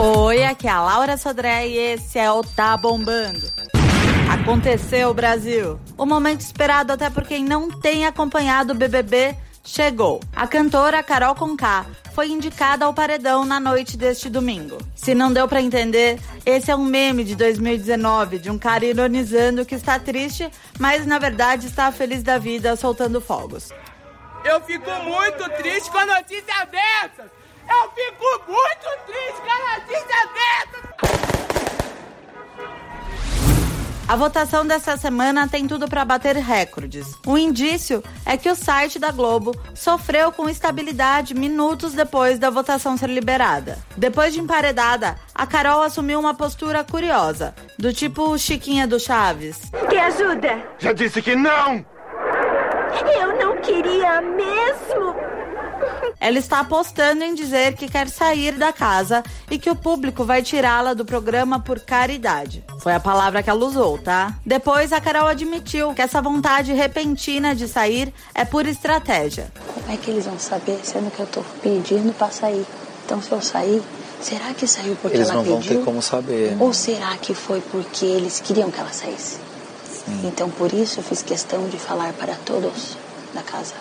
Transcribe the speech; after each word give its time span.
Oi, 0.00 0.44
aqui 0.44 0.68
é 0.68 0.70
a 0.70 0.80
Laura 0.80 1.16
Sodré 1.16 1.66
e 1.66 1.76
esse 1.76 2.20
é 2.20 2.30
o 2.30 2.40
Tá 2.44 2.76
Bombando. 2.76 3.52
Aconteceu, 4.30 5.12
Brasil. 5.12 5.80
O 5.96 6.06
momento 6.06 6.40
esperado 6.40 6.92
até 6.92 7.10
por 7.10 7.24
quem 7.24 7.44
não 7.44 7.68
tem 7.68 8.06
acompanhado 8.06 8.72
o 8.72 8.76
BBB 8.76 9.34
chegou. 9.64 10.20
A 10.36 10.46
cantora 10.46 11.02
Carol 11.02 11.34
Conká 11.34 11.84
foi 12.14 12.28
indicada 12.28 12.84
ao 12.84 12.94
paredão 12.94 13.44
na 13.44 13.58
noite 13.58 13.96
deste 13.96 14.30
domingo. 14.30 14.78
Se 14.94 15.16
não 15.16 15.32
deu 15.32 15.48
para 15.48 15.60
entender, 15.60 16.20
esse 16.46 16.70
é 16.70 16.76
um 16.76 16.84
meme 16.84 17.24
de 17.24 17.34
2019 17.34 18.38
de 18.38 18.52
um 18.52 18.58
cara 18.58 18.84
ironizando 18.84 19.66
que 19.66 19.74
está 19.74 19.98
triste, 19.98 20.48
mas 20.78 21.06
na 21.06 21.18
verdade 21.18 21.66
está 21.66 21.90
feliz 21.90 22.22
da 22.22 22.38
vida 22.38 22.76
soltando 22.76 23.20
fogos. 23.20 23.70
Eu 24.44 24.60
fico 24.60 24.88
muito 25.02 25.48
triste 25.56 25.90
com 25.90 25.98
a 25.98 26.06
notícia 26.06 26.64
dessas! 26.66 27.47
Eu 27.70 27.90
fico 27.90 28.24
muito 28.46 28.88
triste 29.06 29.40
com 29.42 29.50
a 29.50 29.78
notícia 29.78 30.20
dessas! 30.34 30.88
A 34.08 34.16
votação 34.16 34.66
dessa 34.66 34.96
semana 34.96 35.46
tem 35.46 35.68
tudo 35.68 35.86
para 35.86 36.02
bater 36.02 36.34
recordes. 36.36 37.14
O 37.26 37.36
indício 37.36 38.02
é 38.24 38.38
que 38.38 38.50
o 38.50 38.54
site 38.54 38.98
da 38.98 39.10
Globo 39.10 39.54
sofreu 39.74 40.32
com 40.32 40.48
instabilidade 40.48 41.34
minutos 41.34 41.92
depois 41.92 42.38
da 42.38 42.48
votação 42.48 42.96
ser 42.96 43.10
liberada. 43.10 43.78
Depois 43.98 44.32
de 44.32 44.40
emparedada, 44.40 45.18
a 45.34 45.46
Carol 45.46 45.82
assumiu 45.82 46.18
uma 46.18 46.32
postura 46.32 46.82
curiosa, 46.82 47.54
do 47.78 47.92
tipo 47.92 48.38
Chiquinha 48.38 48.86
do 48.86 48.98
Chaves. 48.98 49.70
Quer 49.90 50.04
ajuda? 50.04 50.62
Já 50.78 50.94
disse 50.94 51.20
que 51.20 51.36
não! 51.36 51.84
Eu 53.20 53.38
não 53.38 53.60
queria 53.60 54.22
mesmo. 54.22 55.14
Ela 56.20 56.38
está 56.38 56.60
apostando 56.60 57.22
em 57.22 57.34
dizer 57.34 57.74
que 57.74 57.88
quer 57.88 58.08
sair 58.08 58.52
da 58.52 58.72
casa 58.72 59.22
e 59.50 59.58
que 59.58 59.70
o 59.70 59.76
público 59.76 60.24
vai 60.24 60.42
tirá-la 60.42 60.92
do 60.94 61.04
programa 61.04 61.60
por 61.60 61.78
caridade. 61.80 62.64
Foi 62.80 62.92
a 62.92 63.00
palavra 63.00 63.42
que 63.42 63.48
ela 63.48 63.64
usou, 63.64 63.98
tá? 63.98 64.34
Depois, 64.44 64.92
a 64.92 65.00
Carol 65.00 65.28
admitiu 65.28 65.94
que 65.94 66.02
essa 66.02 66.20
vontade 66.20 66.72
repentina 66.72 67.54
de 67.54 67.68
sair 67.68 68.12
é 68.34 68.44
por 68.44 68.66
estratégia. 68.66 69.52
Como 69.74 69.92
é 69.92 69.96
que 69.96 70.10
eles 70.10 70.26
vão 70.26 70.38
saber 70.38 70.80
sendo 70.82 71.10
que 71.10 71.20
eu 71.20 71.26
tô 71.26 71.42
pedindo 71.62 72.12
pra 72.12 72.30
sair? 72.30 72.66
Então, 73.04 73.22
se 73.22 73.30
eu 73.30 73.40
sair, 73.40 73.80
será 74.20 74.52
que 74.52 74.66
saiu 74.66 74.96
porque 75.00 75.16
Eles 75.16 75.28
ela 75.28 75.36
não 75.38 75.44
vão 75.44 75.60
pediu? 75.60 75.78
ter 75.78 75.84
como 75.84 76.02
saber. 76.02 76.56
Ou 76.60 76.72
será 76.74 77.16
que 77.16 77.32
foi 77.32 77.60
porque 77.70 78.04
eles 78.04 78.40
queriam 78.40 78.70
que 78.70 78.78
ela 78.80 78.92
saísse? 78.92 79.38
Então, 80.24 80.50
por 80.50 80.72
isso, 80.72 80.98
eu 81.00 81.04
fiz 81.04 81.22
questão 81.22 81.68
de 81.68 81.78
falar 81.78 82.12
para 82.14 82.34
todos 82.44 82.96
da 83.34 83.42
casa. 83.42 83.74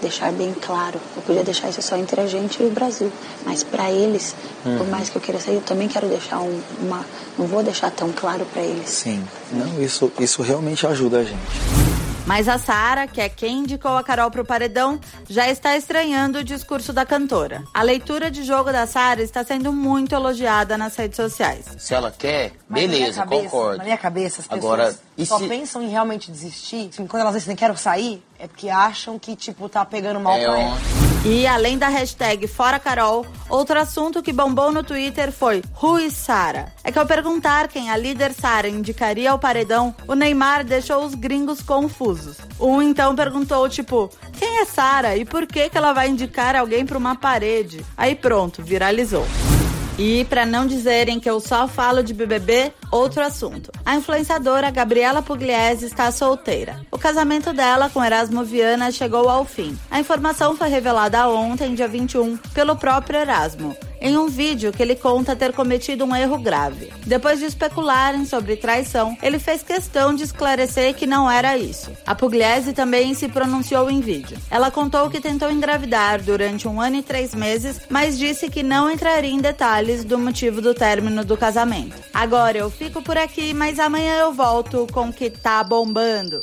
Deixar 0.00 0.30
bem 0.32 0.54
claro. 0.60 1.00
Eu 1.16 1.22
podia 1.22 1.42
deixar 1.42 1.68
isso 1.70 1.80
só 1.82 1.96
entre 1.96 2.20
a 2.20 2.26
gente 2.26 2.62
e 2.62 2.66
o 2.66 2.70
Brasil. 2.70 3.10
Mas 3.44 3.62
para 3.64 3.90
eles, 3.90 4.34
por 4.62 4.70
Uhum. 4.72 4.84
mais 4.90 5.08
que 5.08 5.16
eu 5.16 5.22
queira 5.22 5.40
sair, 5.40 5.54
eu 5.54 5.60
também 5.62 5.88
quero 5.88 6.06
deixar 6.06 6.40
um- 6.40 6.60
uma. 6.80 7.04
Não 7.38 7.46
vou 7.46 7.62
deixar 7.62 7.90
tão 7.90 8.12
claro 8.12 8.44
para 8.52 8.62
eles. 8.62 8.88
Sim. 8.90 9.24
Não, 9.52 9.82
isso, 9.82 10.12
isso 10.20 10.42
realmente 10.42 10.86
ajuda 10.86 11.18
a 11.18 11.24
gente. 11.24 11.85
Mas 12.26 12.48
a 12.48 12.58
Sara, 12.58 13.06
que 13.06 13.20
é 13.20 13.28
quem 13.28 13.58
indicou 13.60 13.96
a 13.96 14.02
Carol 14.02 14.30
pro 14.32 14.44
paredão, 14.44 14.98
já 15.28 15.48
está 15.48 15.76
estranhando 15.76 16.40
o 16.40 16.44
discurso 16.44 16.92
da 16.92 17.06
cantora. 17.06 17.62
A 17.72 17.82
leitura 17.82 18.30
de 18.32 18.42
jogo 18.42 18.72
da 18.72 18.84
Sara 18.84 19.22
está 19.22 19.44
sendo 19.44 19.72
muito 19.72 20.12
elogiada 20.12 20.76
nas 20.76 20.96
redes 20.96 21.14
sociais. 21.16 21.64
Se 21.78 21.94
ela 21.94 22.10
quer, 22.10 22.52
Mas 22.68 22.82
beleza, 22.82 23.20
cabeça- 23.22 23.42
concordo. 23.44 23.78
Na 23.78 23.84
minha 23.84 23.96
cabeça, 23.98 24.40
as 24.40 24.46
pessoas 24.48 24.64
Agora, 24.64 24.98
só 25.24 25.38
se- 25.38 25.46
pensam 25.48 25.80
em 25.82 25.88
realmente 25.88 26.30
desistir. 26.32 26.90
Assim, 26.92 27.06
quando 27.06 27.22
elas 27.22 27.34
dizem 27.34 27.54
quero 27.54 27.76
sair, 27.76 28.20
é 28.40 28.48
porque 28.48 28.68
acham 28.68 29.18
que, 29.20 29.36
tipo, 29.36 29.68
tá 29.68 29.84
pegando 29.84 30.18
mal 30.18 30.34
É 30.36 30.44
pra 30.44 30.58
ela. 30.60 30.76
E 31.28 31.44
além 31.44 31.76
da 31.76 31.88
hashtag 31.88 32.46
Fora 32.46 32.78
Carol, 32.78 33.26
outro 33.48 33.76
assunto 33.80 34.22
que 34.22 34.32
bombou 34.32 34.70
no 34.70 34.84
Twitter 34.84 35.32
foi 35.32 35.60
is 36.00 36.12
Sara? 36.12 36.72
É 36.84 36.92
que 36.92 36.98
ao 37.00 37.04
perguntar 37.04 37.66
quem 37.66 37.90
a 37.90 37.96
líder 37.96 38.32
Sara 38.32 38.68
indicaria 38.68 39.32
ao 39.32 39.38
paredão, 39.38 39.92
o 40.06 40.14
Neymar 40.14 40.64
deixou 40.64 41.04
os 41.04 41.16
gringos 41.16 41.60
confusos. 41.60 42.36
Um 42.60 42.80
então 42.80 43.16
perguntou, 43.16 43.68
tipo, 43.68 44.08
quem 44.38 44.60
é 44.60 44.64
Sara 44.64 45.16
e 45.16 45.24
por 45.24 45.48
que, 45.48 45.68
que 45.68 45.76
ela 45.76 45.92
vai 45.92 46.08
indicar 46.08 46.54
alguém 46.54 46.86
pra 46.86 46.96
uma 46.96 47.16
parede? 47.16 47.84
Aí 47.96 48.14
pronto, 48.14 48.62
viralizou. 48.62 49.26
E 49.98 50.26
para 50.26 50.44
não 50.44 50.66
dizerem 50.66 51.18
que 51.18 51.28
eu 51.28 51.40
só 51.40 51.66
falo 51.66 52.02
de 52.02 52.12
BBB, 52.12 52.72
outro 52.90 53.22
assunto. 53.22 53.72
A 53.84 53.96
influenciadora 53.96 54.70
Gabriela 54.70 55.22
Pugliese 55.22 55.86
está 55.86 56.12
solteira. 56.12 56.84
O 56.90 56.98
casamento 56.98 57.52
dela 57.52 57.88
com 57.88 58.04
Erasmo 58.04 58.44
Viana 58.44 58.90
chegou 58.90 59.28
ao 59.28 59.44
fim. 59.44 59.76
A 59.90 59.98
informação 59.98 60.54
foi 60.54 60.68
revelada 60.68 61.26
ontem, 61.28 61.74
dia 61.74 61.88
21, 61.88 62.36
pelo 62.52 62.76
próprio 62.76 63.20
Erasmo, 63.20 63.74
em 64.00 64.16
um 64.16 64.28
vídeo 64.28 64.72
que 64.72 64.82
ele 64.82 64.94
conta 64.94 65.36
ter 65.36 65.52
cometido 65.52 66.04
um 66.04 66.14
erro 66.14 66.38
grave. 66.38 66.92
Depois 67.06 67.38
de 67.38 67.46
especularem 67.46 68.24
sobre 68.24 68.56
traição, 68.56 69.16
ele 69.22 69.38
fez 69.38 69.62
questão 69.62 70.14
de 70.14 70.24
esclarecer 70.24 70.94
que 70.94 71.06
não 71.06 71.30
era 71.30 71.56
isso. 71.56 71.90
A 72.06 72.14
Pugliese 72.14 72.72
também 72.72 73.14
se 73.14 73.28
pronunciou 73.28 73.90
em 73.90 74.00
vídeo. 74.00 74.38
Ela 74.50 74.70
contou 74.70 75.10
que 75.10 75.20
tentou 75.20 75.50
engravidar 75.50 76.22
durante 76.22 76.68
um 76.68 76.80
ano 76.80 76.96
e 76.96 77.02
três 77.02 77.34
meses, 77.34 77.80
mas 77.88 78.18
disse 78.18 78.50
que 78.50 78.62
não 78.62 78.90
entraria 78.90 79.30
em 79.30 79.40
detalhes 79.40 80.04
do 80.04 80.18
motivo 80.18 80.60
do 80.60 80.74
término 80.74 81.24
do 81.24 81.36
casamento. 81.36 81.96
Agora 82.12 82.58
eu 82.58 82.70
fico 82.70 83.02
por 83.02 83.16
aqui, 83.16 83.52
mas 83.52 83.78
amanhã 83.78 84.16
eu 84.20 84.32
volto 84.32 84.86
com 84.92 85.08
o 85.08 85.12
que 85.12 85.30
tá 85.30 85.62
bombando. 85.62 86.42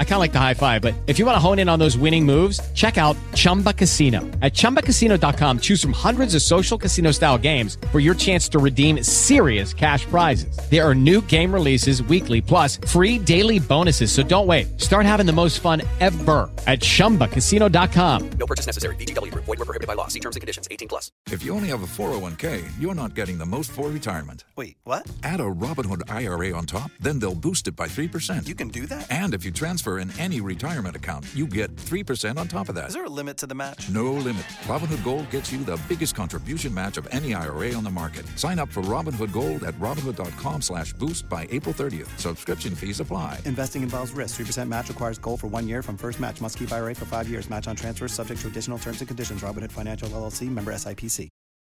I 0.00 0.04
kind 0.04 0.14
of 0.14 0.18
like 0.18 0.32
the 0.32 0.40
high 0.40 0.54
five, 0.54 0.82
but 0.82 0.94
if 1.06 1.20
you 1.20 1.24
want 1.24 1.36
to 1.36 1.40
hone 1.40 1.60
in 1.60 1.68
on 1.68 1.78
those 1.78 1.96
winning 1.96 2.26
moves, 2.26 2.60
check 2.72 2.98
out 2.98 3.16
Chumba 3.34 3.72
Casino. 3.72 4.22
At 4.42 4.54
chumbacasino.com, 4.54 5.60
choose 5.60 5.80
from 5.80 5.92
hundreds 5.92 6.34
of 6.34 6.42
social 6.42 6.76
casino 6.76 7.12
style 7.12 7.38
games 7.38 7.78
for 7.92 8.00
your 8.00 8.16
chance 8.16 8.48
to 8.48 8.58
redeem 8.58 9.04
serious 9.04 9.72
cash 9.72 10.04
prizes. 10.06 10.58
There 10.68 10.84
are 10.84 10.96
new 10.96 11.20
game 11.22 11.54
releases 11.54 12.02
weekly, 12.02 12.40
plus 12.40 12.78
free 12.88 13.20
daily 13.20 13.60
bonuses. 13.60 14.10
So 14.10 14.24
don't 14.24 14.48
wait. 14.48 14.80
Start 14.80 15.06
having 15.06 15.26
the 15.26 15.32
most 15.32 15.60
fun 15.60 15.82
ever 16.00 16.50
at 16.66 16.80
chumbacasino.com. 16.80 18.30
No 18.30 18.46
purchase 18.46 18.66
necessary. 18.66 18.96
VGW 18.96 19.30
Group. 19.30 19.44
Void 19.44 19.60
were 19.60 19.64
prohibited 19.64 19.86
by 19.86 19.94
law. 19.94 20.08
See 20.08 20.18
terms 20.18 20.34
and 20.34 20.40
conditions. 20.40 20.66
18 20.72 20.88
plus. 20.88 21.12
If 21.30 21.44
you 21.44 21.54
only 21.54 21.68
have 21.68 21.82
a 21.82 21.86
401k, 21.86 22.68
you're 22.80 22.94
not 22.94 23.14
getting 23.14 23.38
the 23.38 23.46
most 23.46 23.70
for 23.70 23.90
retirement. 23.90 24.44
Wait, 24.56 24.76
what? 24.84 25.08
Add 25.22 25.40
a 25.40 25.44
Robinhood 25.44 26.02
IRA 26.10 26.52
on 26.56 26.66
top, 26.66 26.90
then 27.00 27.18
they'll 27.18 27.34
boost 27.34 27.68
it 27.68 27.76
by 27.76 27.86
3%. 27.86 28.48
You 28.48 28.54
can 28.54 28.68
do 28.68 28.86
that? 28.86 29.10
And 29.10 29.34
if 29.34 29.44
you 29.44 29.52
transfer 29.88 29.98
in 29.98 30.20
any 30.20 30.40
retirement 30.40 30.96
account, 30.96 31.26
you 31.34 31.46
get 31.46 31.74
3% 31.76 32.38
on 32.38 32.48
top 32.48 32.68
of 32.68 32.74
that. 32.74 32.88
Is 32.88 32.94
there 32.94 33.04
a 33.04 33.08
limit 33.08 33.36
to 33.38 33.46
the 33.46 33.54
match? 33.54 33.88
No 33.90 34.12
limit. 34.12 34.44
Robinhood 34.66 35.02
Gold 35.04 35.30
gets 35.30 35.52
you 35.52 35.64
the 35.64 35.80
biggest 35.88 36.14
contribution 36.14 36.72
match 36.72 36.98
of 36.98 37.06
any 37.10 37.34
IRA 37.34 37.72
on 37.74 37.84
the 37.84 37.90
market. 37.90 38.26
Sign 38.36 38.58
up 38.58 38.68
for 38.68 38.82
Robinhood 38.82 39.32
Gold 39.32 39.64
at 39.64 39.74
Robinhood.com 39.74 40.62
slash 40.62 40.92
boost 40.92 41.28
by 41.28 41.46
April 41.50 41.74
30th. 41.74 42.08
Subscription 42.18 42.74
fees 42.74 43.00
apply. 43.00 43.40
Investing 43.44 43.82
involves 43.82 44.12
risk. 44.12 44.40
3% 44.40 44.68
match 44.68 44.88
requires 44.88 45.18
gold 45.18 45.40
for 45.40 45.48
one 45.48 45.68
year 45.68 45.82
from 45.82 45.96
first 45.96 46.20
match. 46.20 46.40
Must 46.40 46.58
keep 46.58 46.72
IRA 46.72 46.94
for 46.94 47.06
five 47.06 47.28
years. 47.28 47.48
Match 47.50 47.68
on 47.68 47.76
transfers 47.76 48.12
subject 48.12 48.40
to 48.40 48.48
additional 48.48 48.78
terms 48.78 49.00
and 49.00 49.08
conditions. 49.08 49.42
Robinhood 49.42 49.72
Financial 49.72 50.08
LLC 50.08 50.48
member 50.48 50.72
SIPC. 50.72 51.28